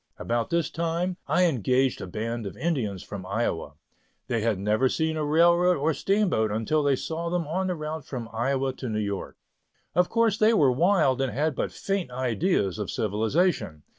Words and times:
About 0.17 0.49
this 0.49 0.71
time, 0.71 1.17
I 1.27 1.45
engaged 1.45 2.01
a 2.01 2.07
band 2.07 2.47
of 2.47 2.57
Indians 2.57 3.03
from 3.03 3.23
Iowa. 3.23 3.73
They 4.29 4.41
had 4.41 4.57
never 4.57 4.89
seen 4.89 5.15
a 5.15 5.23
railroad 5.23 5.77
or 5.77 5.93
steamboat 5.93 6.49
until 6.49 6.81
they 6.81 6.95
saw 6.95 7.29
them 7.29 7.45
on 7.45 7.67
the 7.67 7.75
route 7.75 8.05
from 8.07 8.27
Iowa 8.33 8.73
to 8.77 8.89
New 8.89 8.97
York. 8.97 9.37
Of 9.93 10.09
course 10.09 10.39
they 10.39 10.55
were 10.55 10.71
wild 10.71 11.21
and 11.21 11.31
had 11.31 11.53
but 11.53 11.71
faint 11.71 12.09
ideas 12.09 12.79
of 12.79 12.89
civilization. 12.89 13.83